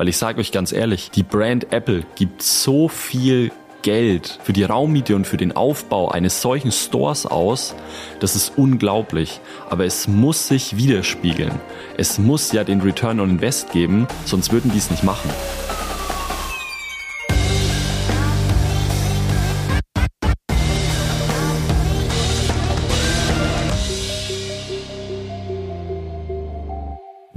[0.00, 3.52] Weil ich sage euch ganz ehrlich, die Brand Apple gibt so viel
[3.82, 7.74] Geld für die Raummiete und für den Aufbau eines solchen Stores aus,
[8.18, 9.42] das ist unglaublich.
[9.68, 11.52] Aber es muss sich widerspiegeln.
[11.98, 15.28] Es muss ja den Return on Invest geben, sonst würden die es nicht machen.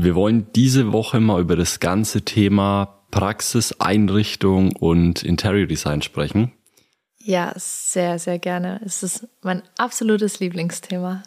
[0.04, 6.52] Wir wollen diese Woche mal über das ganze Thema Praxis, Einrichtung und Interior Design sprechen.
[7.20, 8.82] Ja, sehr, sehr gerne.
[8.84, 11.24] Es ist mein absolutes Lieblingsthema.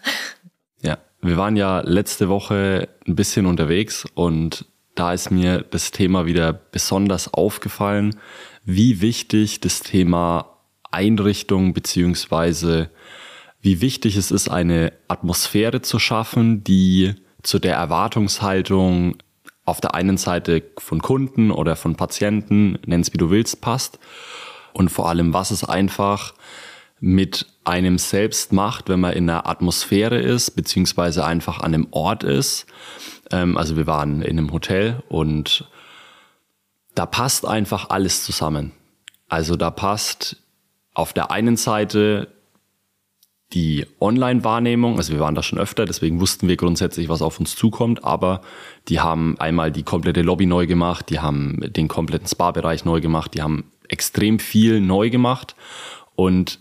[0.83, 6.27] Ja, wir waren ja letzte Woche ein bisschen unterwegs und da ist mir das Thema
[6.27, 8.16] wieder besonders aufgefallen,
[8.63, 10.59] wie wichtig das Thema
[10.91, 12.91] Einrichtung beziehungsweise
[13.63, 17.15] wie wichtig es ist, eine Atmosphäre zu schaffen, die
[17.47, 19.17] zu der Erwartungshaltung
[19.65, 23.99] auf der einen Seite von Kunden oder von Patienten, nenn's wie du willst, passt.
[24.73, 26.35] Und vor allem, was es einfach
[26.99, 32.25] mit einem selbst macht, wenn man in einer Atmosphäre ist, beziehungsweise einfach an einem Ort
[32.25, 32.66] ist.
[33.30, 35.69] Ähm, also wir waren in einem Hotel und
[36.95, 38.73] da passt einfach alles zusammen.
[39.29, 40.43] Also da passt
[40.95, 42.29] auf der einen Seite
[43.52, 47.55] die Online-Wahrnehmung, also wir waren da schon öfter, deswegen wussten wir grundsätzlich, was auf uns
[47.55, 48.41] zukommt, aber
[48.88, 53.35] die haben einmal die komplette Lobby neu gemacht, die haben den kompletten Spa-Bereich neu gemacht,
[53.35, 55.55] die haben extrem viel neu gemacht.
[56.16, 56.61] Und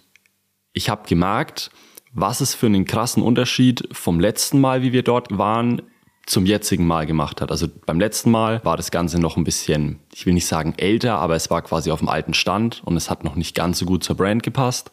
[0.73, 1.72] ich habe gemerkt,
[2.14, 5.81] was es für einen krassen Unterschied vom letzten Mal, wie wir dort waren,
[6.25, 7.51] zum jetzigen Mal gemacht hat.
[7.51, 11.19] Also beim letzten Mal war das Ganze noch ein bisschen, ich will nicht sagen älter,
[11.19, 13.85] aber es war quasi auf dem alten Stand und es hat noch nicht ganz so
[13.85, 14.91] gut zur Brand gepasst.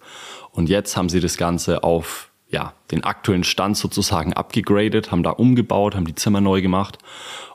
[0.50, 5.30] Und jetzt haben sie das Ganze auf ja, den aktuellen Stand sozusagen abgegradet, haben da
[5.30, 6.98] umgebaut, haben die Zimmer neu gemacht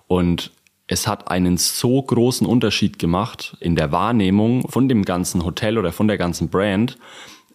[0.07, 0.51] und
[0.87, 5.91] es hat einen so großen Unterschied gemacht in der Wahrnehmung von dem ganzen Hotel oder
[5.91, 6.97] von der ganzen Brand,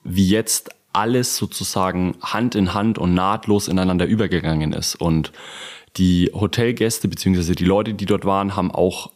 [0.04, 4.94] wie jetzt alles sozusagen Hand in Hand und nahtlos ineinander übergegangen ist.
[4.96, 5.32] Und
[5.96, 9.10] die Hotelgäste beziehungsweise die Leute, die dort waren, haben auch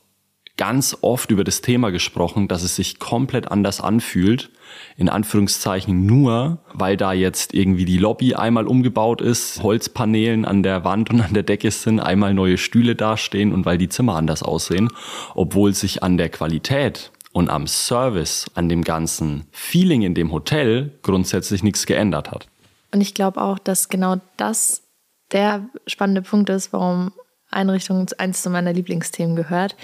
[0.56, 4.50] ganz oft über das Thema gesprochen, dass es sich komplett anders anfühlt.
[4.96, 10.84] In Anführungszeichen nur, weil da jetzt irgendwie die Lobby einmal umgebaut ist, Holzpanelen an der
[10.84, 14.42] Wand und an der Decke sind, einmal neue Stühle dastehen und weil die Zimmer anders
[14.42, 14.90] aussehen,
[15.34, 20.92] obwohl sich an der Qualität und am Service, an dem ganzen Feeling in dem Hotel
[21.02, 22.48] grundsätzlich nichts geändert hat.
[22.92, 24.85] Und ich glaube auch, dass genau das
[25.32, 27.12] der spannende Punkt ist, warum
[27.50, 29.76] Einrichtung eins zu meiner Lieblingsthemen gehört,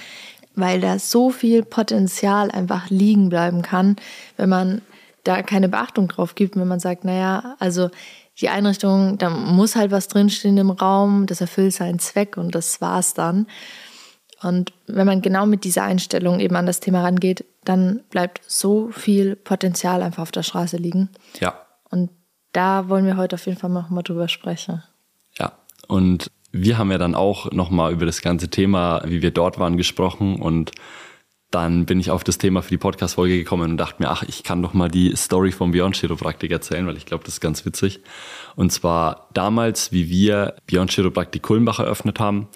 [0.54, 3.96] weil da so viel Potenzial einfach liegen bleiben kann,
[4.36, 4.82] wenn man
[5.24, 7.90] da keine Beachtung drauf gibt, wenn man sagt, naja, also
[8.40, 12.80] die Einrichtung, da muss halt was drinstehen im Raum, das erfüllt seinen Zweck und das
[12.80, 13.46] war's dann.
[14.42, 18.90] Und wenn man genau mit dieser Einstellung eben an das Thema rangeht, dann bleibt so
[18.90, 21.10] viel Potenzial einfach auf der Straße liegen.
[21.38, 21.54] Ja.
[21.90, 22.10] Und
[22.52, 24.82] da wollen wir heute auf jeden Fall noch mal drüber sprechen.
[25.88, 29.76] Und wir haben ja dann auch nochmal über das ganze Thema, wie wir dort waren,
[29.76, 30.72] gesprochen und
[31.52, 34.42] dann bin ich auf das Thema für die Podcast-Folge gekommen und dachte mir, ach, ich
[34.42, 37.66] kann doch mal die Story vom Beyond Chiropraktik erzählen, weil ich glaube, das ist ganz
[37.66, 38.00] witzig.
[38.56, 42.48] Und zwar damals, wie wir Beyond Chiropraktik Kulmbach eröffnet haben,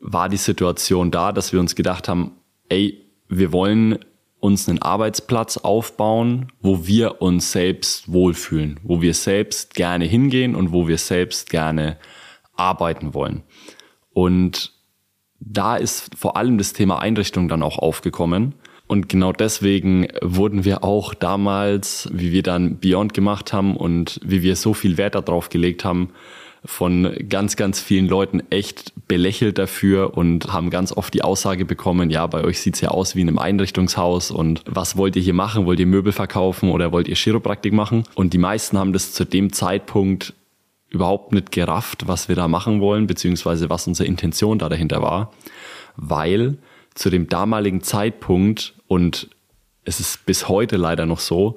[0.00, 2.32] war die Situation da, dass wir uns gedacht haben,
[2.68, 4.00] ey, wir wollen
[4.40, 10.72] uns einen Arbeitsplatz aufbauen, wo wir uns selbst wohlfühlen, wo wir selbst gerne hingehen und
[10.72, 11.98] wo wir selbst gerne
[12.58, 13.42] arbeiten wollen.
[14.12, 14.72] Und
[15.40, 18.54] da ist vor allem das Thema Einrichtung dann auch aufgekommen.
[18.86, 24.42] Und genau deswegen wurden wir auch damals, wie wir dann Beyond gemacht haben und wie
[24.42, 26.10] wir so viel Wert darauf gelegt haben,
[26.64, 32.10] von ganz, ganz vielen Leuten echt belächelt dafür und haben ganz oft die Aussage bekommen,
[32.10, 35.34] ja, bei euch sieht's ja aus wie in einem Einrichtungshaus und was wollt ihr hier
[35.34, 35.66] machen?
[35.66, 38.04] Wollt ihr Möbel verkaufen oder wollt ihr Chiropraktik machen?
[38.14, 40.34] Und die meisten haben das zu dem Zeitpunkt
[40.90, 45.32] überhaupt nicht gerafft, was wir da machen wollen, beziehungsweise was unsere Intention da dahinter war,
[45.96, 46.58] weil
[46.94, 49.28] zu dem damaligen Zeitpunkt und
[49.84, 51.56] es ist bis heute leider noch so,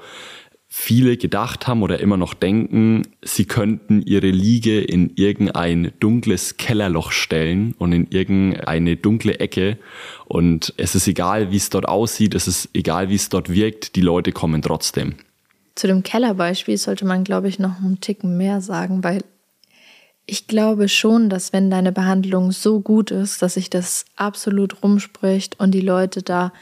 [0.74, 7.12] viele gedacht haben oder immer noch denken, sie könnten ihre Liege in irgendein dunkles Kellerloch
[7.12, 9.78] stellen und in irgendeine dunkle Ecke
[10.28, 13.98] und es ist egal, wie es dort aussieht, es ist egal, wie es dort wirkt,
[13.98, 15.16] die Leute kommen trotzdem.
[15.76, 19.24] Zu dem Kellerbeispiel sollte man, glaube ich, noch einen Ticken mehr sagen, weil
[20.26, 25.60] ich glaube schon, dass wenn deine Behandlung so gut ist, dass sich das absolut rumspricht
[25.60, 26.54] und die Leute da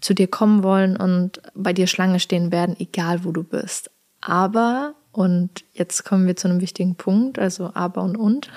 [0.00, 3.90] zu dir kommen wollen und bei dir Schlange stehen werden, egal wo du bist.
[4.20, 8.50] Aber, und jetzt kommen wir zu einem wichtigen Punkt, also aber und und,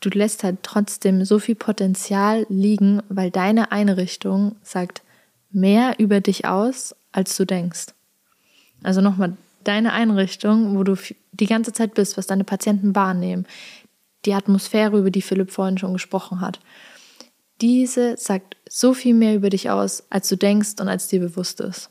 [0.00, 5.02] du lässt halt trotzdem so viel Potenzial liegen, weil deine Einrichtung sagt
[5.50, 7.95] mehr über dich aus, als du denkst.
[8.82, 10.96] Also nochmal, deine Einrichtung, wo du
[11.32, 13.46] die ganze Zeit bist, was deine Patienten wahrnehmen,
[14.24, 16.60] die Atmosphäre, über die Philipp vorhin schon gesprochen hat,
[17.60, 21.60] diese sagt so viel mehr über dich aus, als du denkst und als dir bewusst
[21.60, 21.90] ist.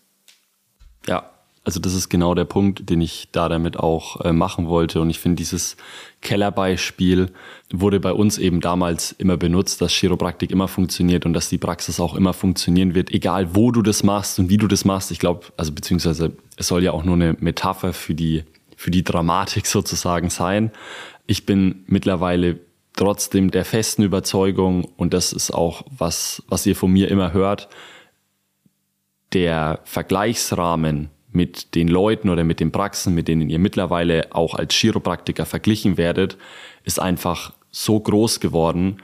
[1.08, 1.30] Ja,
[1.66, 5.02] also das ist genau der Punkt, den ich da damit auch äh, machen wollte.
[5.02, 5.78] Und ich finde, dieses
[6.22, 7.32] Kellerbeispiel
[7.74, 12.00] wurde bei uns eben damals immer benutzt, dass Chiropraktik immer funktioniert und dass die Praxis
[12.00, 15.10] auch immer funktionieren wird, egal wo du das machst und wie du das machst.
[15.10, 18.44] Ich glaube, also beziehungsweise es soll ja auch nur eine Metapher für die,
[18.78, 20.72] für die Dramatik sozusagen sein.
[21.26, 22.60] Ich bin mittlerweile
[22.96, 27.70] trotzdem der festen Überzeugung, und das ist auch was, was ihr von mir immer hört,
[29.34, 34.74] der Vergleichsrahmen mit den Leuten oder mit den Praxen, mit denen ihr mittlerweile auch als
[34.74, 36.38] Chiropraktiker verglichen werdet,
[36.84, 38.98] ist einfach so groß geworden,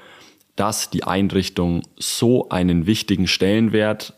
[0.56, 4.14] dass die Einrichtung so einen wichtigen Stellenwert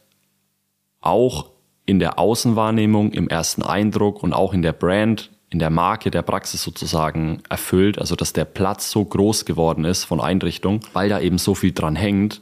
[1.02, 1.52] auch
[1.86, 6.22] in der Außenwahrnehmung, im ersten Eindruck und auch in der Brand, in der Marke der
[6.22, 8.00] Praxis sozusagen erfüllt.
[8.00, 11.74] Also dass der Platz so groß geworden ist von Einrichtung, weil da eben so viel
[11.74, 12.42] dran hängt,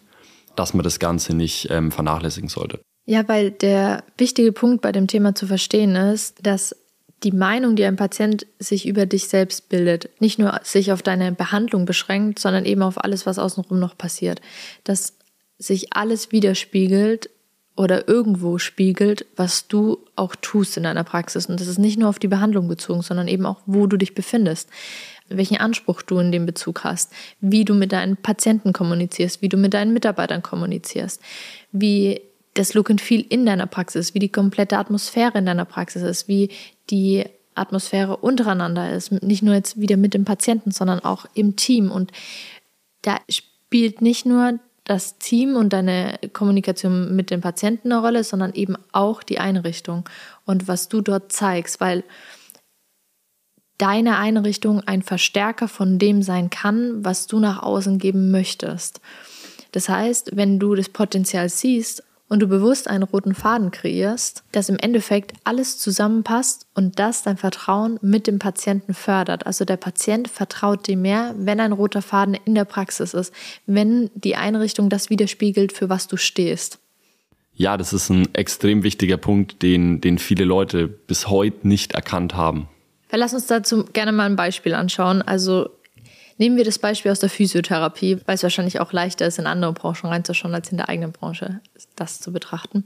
[0.56, 2.79] dass man das Ganze nicht ähm, vernachlässigen sollte.
[3.06, 6.75] Ja, weil der wichtige Punkt bei dem Thema zu verstehen ist, dass
[7.24, 11.31] die Meinung, die ein Patient sich über dich selbst bildet, nicht nur sich auf deine
[11.31, 14.42] Behandlung beschränkt, sondern eben auf alles, was außenrum noch passiert.
[14.83, 15.13] Dass
[15.57, 17.30] sich alles widerspiegelt
[17.75, 21.45] oder irgendwo spiegelt, was du auch tust in deiner Praxis.
[21.45, 24.15] Und das ist nicht nur auf die Behandlung bezogen, sondern eben auch, wo du dich
[24.15, 24.69] befindest,
[25.30, 29.57] welchen Anspruch du in dem Bezug hast, wie du mit deinen Patienten kommunizierst, wie du
[29.57, 31.21] mit deinen Mitarbeitern kommunizierst,
[31.71, 32.21] wie
[32.53, 36.27] das Look and Feel in deiner Praxis, wie die komplette Atmosphäre in deiner Praxis ist,
[36.27, 36.50] wie
[36.89, 37.25] die
[37.56, 39.12] Atmosphäre untereinander ist.
[39.24, 41.92] Nicht nur jetzt wieder mit dem Patienten, sondern auch im Team.
[41.92, 42.12] Und
[43.01, 48.53] da spielt nicht nur das Team und deine Kommunikation mit den Patienten eine Rolle, sondern
[48.53, 50.09] eben auch die Einrichtung
[50.45, 52.03] und was du dort zeigst, weil
[53.77, 59.01] deine Einrichtung ein Verstärker von dem sein kann, was du nach außen geben möchtest.
[59.71, 64.69] Das heißt, wenn du das Potenzial siehst und du bewusst einen roten Faden kreierst, dass
[64.69, 69.45] im Endeffekt alles zusammenpasst und das dein Vertrauen mit dem Patienten fördert.
[69.45, 73.33] Also der Patient vertraut dir mehr, wenn ein roter Faden in der Praxis ist,
[73.66, 76.80] wenn die Einrichtung das widerspiegelt, für was du stehst.
[77.54, 82.34] Ja, das ist ein extrem wichtiger Punkt, den, den viele Leute bis heute nicht erkannt
[82.34, 82.69] haben.
[83.12, 85.22] Lass uns dazu gerne mal ein Beispiel anschauen.
[85.22, 85.69] Also
[86.41, 89.73] Nehmen wir das Beispiel aus der Physiotherapie, weil es wahrscheinlich auch leichter ist, in andere
[89.73, 91.59] Branchen reinzuschauen, als in der eigenen Branche
[91.95, 92.83] das zu betrachten.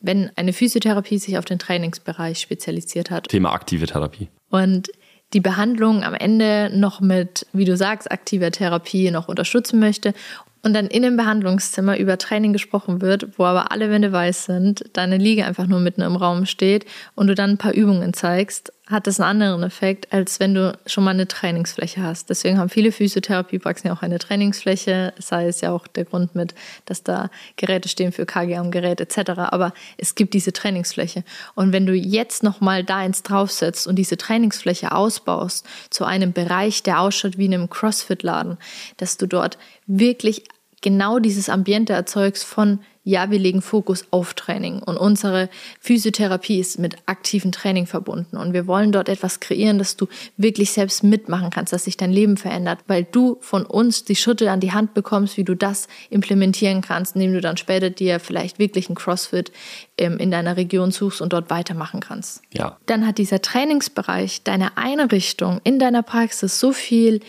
[0.00, 3.26] Wenn eine Physiotherapie sich auf den Trainingsbereich spezialisiert hat.
[3.26, 4.28] Thema aktive Therapie.
[4.50, 4.88] Und
[5.32, 10.14] die Behandlung am Ende noch mit, wie du sagst, aktiver Therapie noch unterstützen möchte
[10.62, 14.84] und dann in dem Behandlungszimmer über Training gesprochen wird, wo aber alle Wände weiß sind,
[14.92, 16.86] deine Liege einfach nur mitten im Raum steht
[17.16, 20.78] und du dann ein paar Übungen zeigst hat das einen anderen Effekt, als wenn du
[20.86, 22.30] schon mal eine Trainingsfläche hast.
[22.30, 26.54] Deswegen haben viele Physiotherapiepraxen ja auch eine Trainingsfläche, sei es ja auch der Grund mit,
[26.84, 29.30] dass da Geräte stehen für KGM-Gerät etc.
[29.38, 31.24] Aber es gibt diese Trainingsfläche.
[31.54, 36.84] Und wenn du jetzt nochmal da eins draufsetzt und diese Trainingsfläche ausbaust zu einem Bereich,
[36.84, 38.56] der ausschaut wie in einem CrossFit-Laden,
[38.98, 40.44] dass du dort wirklich
[40.80, 45.48] genau dieses Ambiente erzeugst von ja, wir legen Fokus auf Training und unsere
[45.78, 50.72] Physiotherapie ist mit aktivem Training verbunden und wir wollen dort etwas kreieren, dass du wirklich
[50.72, 54.58] selbst mitmachen kannst, dass sich dein Leben verändert, weil du von uns die Schritte an
[54.58, 58.90] die Hand bekommst, wie du das implementieren kannst, indem du dann später dir vielleicht wirklich
[58.90, 59.52] ein CrossFit
[59.98, 62.42] ähm, in deiner Region suchst und dort weitermachen kannst.
[62.54, 62.76] Ja.
[62.86, 67.20] Dann hat dieser Trainingsbereich, deine Einrichtung in deiner Praxis so viel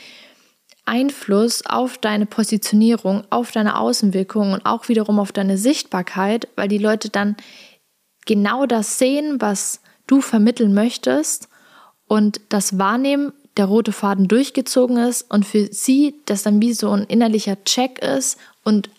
[0.88, 6.77] Einfluss auf deine Positionierung, auf deine Außenwirkung und auch wiederum auf deine Sichtbarkeit, weil die
[6.77, 7.36] Leute dann
[8.25, 11.50] genau das sehen, was du vermitteln möchtest
[12.08, 16.91] und das wahrnehmen, der rote Faden durchgezogen ist und für sie das dann wie so
[16.91, 18.89] ein innerlicher Check ist und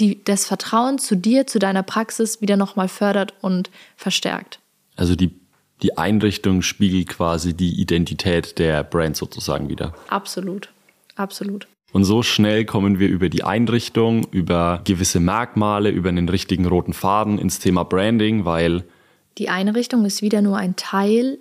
[0.00, 4.58] die, das Vertrauen zu dir, zu deiner Praxis wieder nochmal fördert und verstärkt.
[4.96, 5.30] Also die,
[5.82, 9.94] die Einrichtung spiegelt quasi die Identität der Brand sozusagen wieder.
[10.08, 10.70] Absolut.
[11.16, 11.66] Absolut.
[11.92, 16.94] Und so schnell kommen wir über die Einrichtung, über gewisse Merkmale, über einen richtigen roten
[16.94, 18.84] Faden ins Thema Branding, weil
[19.38, 21.38] die Einrichtung ist wieder nur ein Teil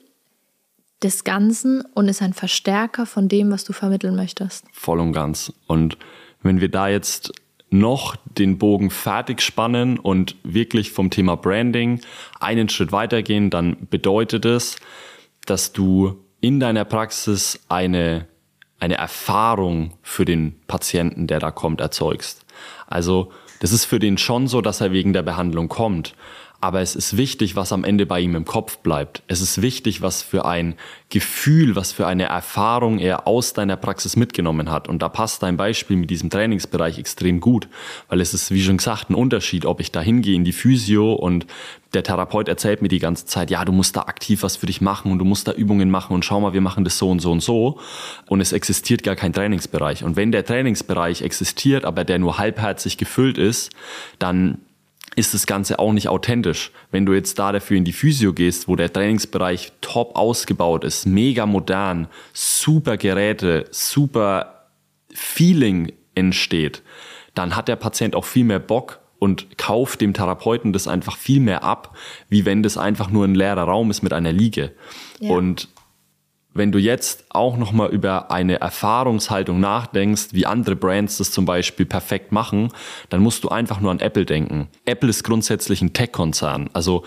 [1.01, 4.65] des Ganzen und ist ein Verstärker von dem, was du vermitteln möchtest.
[4.71, 5.51] Voll und ganz.
[5.67, 5.97] Und
[6.43, 7.33] wenn wir da jetzt
[7.69, 12.01] noch den Bogen fertig spannen und wirklich vom Thema Branding
[12.39, 14.75] einen Schritt weitergehen, dann bedeutet es,
[15.45, 18.27] dass du in deiner Praxis eine
[18.81, 22.45] eine Erfahrung für den Patienten, der da kommt, erzeugst.
[22.87, 26.15] Also das ist für den schon so, dass er wegen der Behandlung kommt.
[26.61, 29.23] Aber es ist wichtig, was am Ende bei ihm im Kopf bleibt.
[29.27, 30.75] Es ist wichtig, was für ein
[31.09, 34.87] Gefühl, was für eine Erfahrung er aus deiner Praxis mitgenommen hat.
[34.87, 37.67] Und da passt dein Beispiel mit diesem Trainingsbereich extrem gut,
[38.09, 41.13] weil es ist, wie schon gesagt, ein Unterschied, ob ich da hingehe in die Physio
[41.13, 41.47] und
[41.93, 44.81] der Therapeut erzählt mir die ganze Zeit, ja, du musst da aktiv was für dich
[44.81, 47.19] machen und du musst da Übungen machen und schau mal, wir machen das so und
[47.19, 47.79] so und so.
[48.27, 50.03] Und es existiert gar kein Trainingsbereich.
[50.03, 53.71] Und wenn der Trainingsbereich existiert, aber der nur halbherzig gefüllt ist,
[54.19, 54.59] dann
[55.15, 56.71] ist das Ganze auch nicht authentisch.
[56.89, 61.05] Wenn du jetzt da dafür in die Physio gehst, wo der Trainingsbereich top ausgebaut ist,
[61.05, 64.67] mega modern, super Geräte, super
[65.13, 66.81] Feeling entsteht,
[67.33, 71.41] dann hat der Patient auch viel mehr Bock und kauft dem Therapeuten das einfach viel
[71.41, 71.95] mehr ab,
[72.29, 74.73] wie wenn das einfach nur ein leerer Raum ist mit einer Liege.
[75.19, 75.31] Ja.
[75.31, 75.69] Und
[76.53, 81.85] wenn du jetzt auch nochmal über eine Erfahrungshaltung nachdenkst, wie andere Brands das zum Beispiel
[81.85, 82.69] perfekt machen,
[83.09, 84.67] dann musst du einfach nur an Apple denken.
[84.85, 86.69] Apple ist grundsätzlich ein Tech-Konzern.
[86.73, 87.05] Also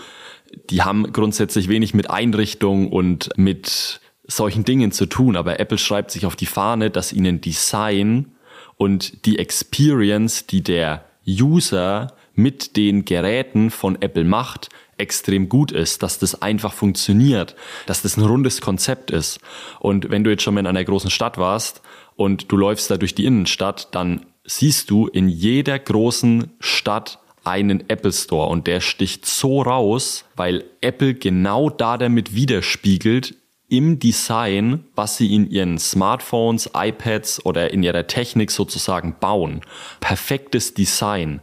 [0.69, 6.11] die haben grundsätzlich wenig mit Einrichtung und mit solchen Dingen zu tun, aber Apple schreibt
[6.11, 8.31] sich auf die Fahne, dass ihnen Design
[8.77, 16.03] und die Experience, die der User mit den Geräten von Apple macht, extrem gut ist,
[16.03, 19.39] dass das einfach funktioniert, dass das ein rundes Konzept ist.
[19.79, 21.81] Und wenn du jetzt schon mal in einer großen Stadt warst
[22.15, 27.89] und du läufst da durch die Innenstadt, dann siehst du in jeder großen Stadt einen
[27.89, 33.35] Apple Store und der sticht so raus, weil Apple genau da damit widerspiegelt
[33.67, 39.61] im Design, was sie in ihren Smartphones, iPads oder in ihrer Technik sozusagen bauen.
[39.99, 41.41] Perfektes Design.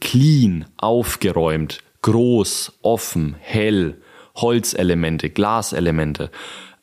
[0.00, 4.00] Clean, aufgeräumt, groß, offen, hell,
[4.36, 6.30] Holzelemente, Glaselemente.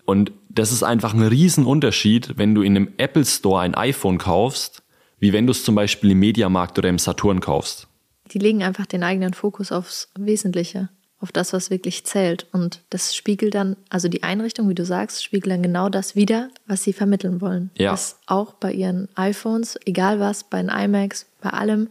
[0.06, 4.84] Und das ist einfach ein Riesenunterschied, wenn du in einem Apple Store ein iPhone kaufst,
[5.20, 7.88] wie wenn du es zum Beispiel im Mediamarkt oder im Saturn kaufst.
[8.32, 12.48] Die legen einfach den eigenen Fokus aufs Wesentliche, auf das, was wirklich zählt.
[12.52, 16.50] Und das spiegelt dann, also die Einrichtung, wie du sagst, spiegelt dann genau das wieder,
[16.68, 17.70] was sie vermitteln wollen.
[17.78, 17.92] Ja.
[17.92, 21.90] Dass auch bei ihren iPhones, egal was, bei den iMacs, bei allem,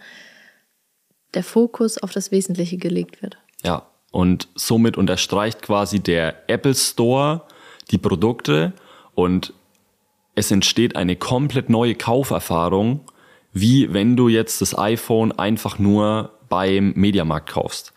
[1.35, 3.37] der Fokus auf das Wesentliche gelegt wird.
[3.65, 7.43] Ja, und somit unterstreicht quasi der Apple Store
[7.91, 8.73] die Produkte
[9.15, 9.53] und
[10.35, 13.01] es entsteht eine komplett neue Kauferfahrung,
[13.53, 17.93] wie wenn du jetzt das iPhone einfach nur beim Mediamarkt kaufst.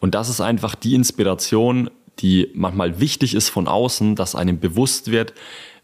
[0.00, 5.10] Und das ist einfach die Inspiration, die manchmal wichtig ist von außen, dass einem bewusst
[5.10, 5.32] wird,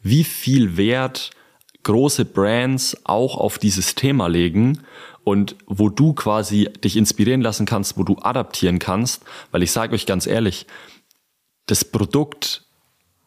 [0.02, 1.30] wie viel Wert
[1.82, 4.80] große Brands auch auf dieses Thema legen
[5.24, 9.94] und wo du quasi dich inspirieren lassen kannst, wo du adaptieren kannst, weil ich sage
[9.94, 10.66] euch ganz ehrlich,
[11.66, 12.64] das Produkt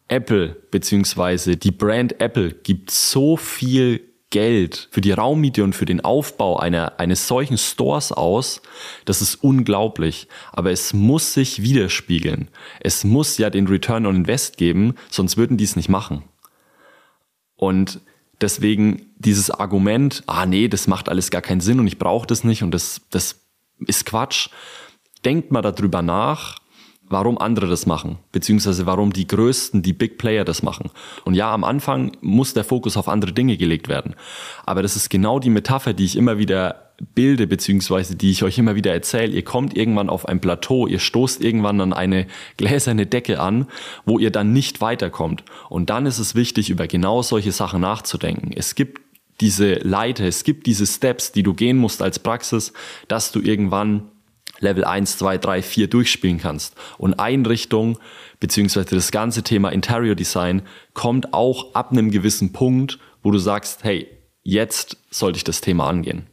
[0.08, 6.00] Apple beziehungsweise die Brand Apple gibt so viel Geld für die Raummiete und für den
[6.00, 8.60] Aufbau einer, eines solchen Stores aus,
[9.04, 10.28] das ist unglaublich.
[10.52, 12.48] Aber es muss sich widerspiegeln.
[12.80, 16.24] Es muss ja den Return on Invest geben, sonst würden die es nicht machen.
[17.54, 18.00] Und
[18.40, 22.44] Deswegen dieses Argument, ah nee, das macht alles gar keinen Sinn und ich brauche das
[22.44, 23.40] nicht und das, das
[23.86, 24.48] ist Quatsch.
[25.24, 26.58] Denkt mal darüber nach,
[27.08, 30.90] warum andere das machen, beziehungsweise warum die Größten, die Big Player das machen.
[31.24, 34.14] Und ja, am Anfang muss der Fokus auf andere Dinge gelegt werden.
[34.64, 38.58] Aber das ist genau die Metapher, die ich immer wieder bilde, beziehungsweise die ich euch
[38.58, 39.32] immer wieder erzähle.
[39.32, 42.26] Ihr kommt irgendwann auf ein Plateau, ihr stoßt irgendwann an eine
[42.56, 43.66] gläserne Decke an,
[44.04, 45.44] wo ihr dann nicht weiterkommt.
[45.68, 48.52] Und dann ist es wichtig, über genau solche Sachen nachzudenken.
[48.56, 49.00] Es gibt
[49.40, 52.72] diese Leiter, es gibt diese Steps, die du gehen musst als Praxis,
[53.08, 54.10] dass du irgendwann
[54.60, 56.74] Level 1, 2, 3, 4 durchspielen kannst.
[56.96, 57.98] Und Einrichtung
[58.40, 60.62] beziehungsweise das ganze Thema Interior Design
[60.94, 64.08] kommt auch ab einem gewissen Punkt, wo du sagst, hey,
[64.42, 66.26] jetzt sollte ich das Thema angehen.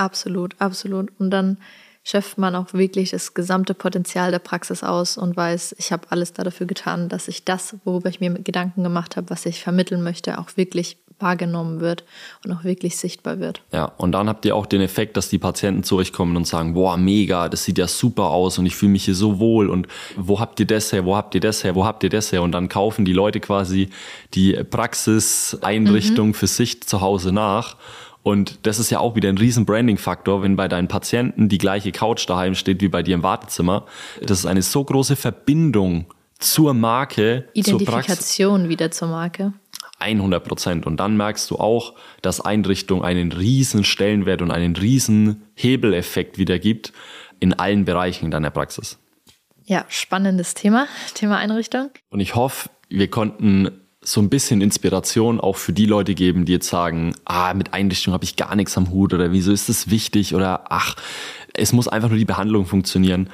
[0.00, 1.10] Absolut, absolut.
[1.18, 1.58] Und dann
[2.04, 6.32] schöpft man auch wirklich das gesamte Potenzial der Praxis aus und weiß, ich habe alles
[6.32, 10.38] dafür getan, dass ich das, worüber ich mir Gedanken gemacht habe, was ich vermitteln möchte,
[10.38, 12.04] auch wirklich wahrgenommen wird
[12.46, 13.60] und auch wirklich sichtbar wird.
[13.74, 16.46] Ja, und dann habt ihr auch den Effekt, dass die Patienten zu euch kommen und
[16.46, 19.68] sagen, boah, mega, das sieht ja super aus und ich fühle mich hier so wohl
[19.68, 22.32] und wo habt ihr das her, wo habt ihr das her, wo habt ihr das
[22.32, 22.42] her?
[22.42, 23.90] Und dann kaufen die Leute quasi
[24.32, 26.34] die Praxiseinrichtung mhm.
[26.34, 27.76] für sich zu Hause nach.
[28.22, 31.90] Und das ist ja auch wieder ein riesen Branding-Faktor, wenn bei deinen Patienten die gleiche
[31.90, 33.86] Couch daheim steht wie bei dir im Wartezimmer.
[34.22, 36.06] Das ist eine so große Verbindung
[36.38, 37.48] zur Marke.
[37.54, 39.52] Identifikation zur wieder zur Marke.
[40.00, 40.86] 100 Prozent.
[40.86, 46.58] Und dann merkst du auch, dass Einrichtung einen riesen Stellenwert und einen riesen Hebeleffekt wieder
[46.58, 46.92] gibt
[47.38, 48.98] in allen Bereichen deiner Praxis.
[49.64, 51.90] Ja, spannendes Thema, Thema Einrichtung.
[52.10, 53.70] Und ich hoffe, wir konnten
[54.02, 58.14] so ein bisschen Inspiration auch für die Leute geben, die jetzt sagen, ah, mit Einrichtung
[58.14, 60.96] habe ich gar nichts am Hut oder wieso ist das wichtig oder ach,
[61.52, 63.28] es muss einfach nur die Behandlung funktionieren.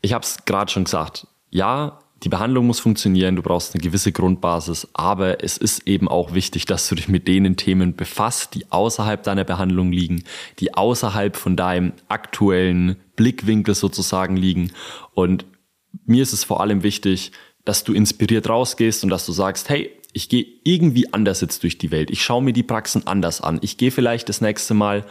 [0.00, 4.12] Ich habe es gerade schon gesagt, ja, die Behandlung muss funktionieren, du brauchst eine gewisse
[4.12, 8.70] Grundbasis, aber es ist eben auch wichtig, dass du dich mit denen Themen befasst, die
[8.70, 10.24] außerhalb deiner Behandlung liegen,
[10.58, 14.72] die außerhalb von deinem aktuellen Blickwinkel sozusagen liegen.
[15.14, 15.46] Und
[16.04, 17.32] mir ist es vor allem wichtig,
[17.64, 21.78] dass du inspiriert rausgehst und dass du sagst, hey, ich gehe irgendwie anders jetzt durch
[21.78, 22.10] die Welt.
[22.10, 23.58] Ich schaue mir die Praxen anders an.
[23.62, 25.04] Ich gehe vielleicht das nächste Mal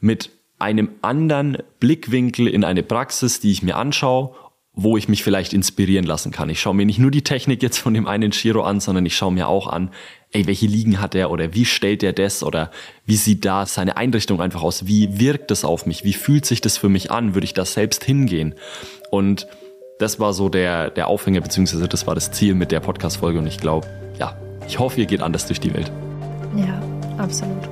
[0.00, 4.34] mit einem anderen Blickwinkel in eine Praxis, die ich mir anschaue,
[4.74, 6.48] wo ich mich vielleicht inspirieren lassen kann.
[6.48, 9.14] Ich schaue mir nicht nur die Technik jetzt von dem einen Shiro an, sondern ich
[9.14, 9.90] schaue mir auch an,
[10.30, 12.70] ey, welche Liegen hat er oder wie stellt er das oder
[13.04, 14.86] wie sieht da seine Einrichtung einfach aus?
[14.86, 16.04] Wie wirkt das auf mich?
[16.04, 17.34] Wie fühlt sich das für mich an?
[17.34, 18.54] Würde ich da selbst hingehen?
[19.10, 19.46] Und
[19.98, 23.46] das war so der, der Aufhänger, beziehungsweise das war das Ziel mit der Podcast-Folge und
[23.46, 23.86] ich glaube,
[24.18, 25.90] ja, ich hoffe, ihr geht anders durch die Welt.
[26.56, 26.80] Ja,
[27.18, 27.68] absolut.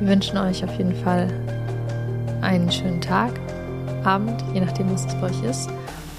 [0.00, 1.28] Wir wünschen euch auf jeden Fall
[2.40, 3.32] einen schönen Tag,
[4.04, 5.68] Abend, je nachdem, was es bei euch ist.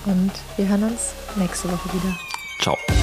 [0.06, 2.16] Und wir hören uns nächste Woche wieder.
[2.62, 2.99] Ciao.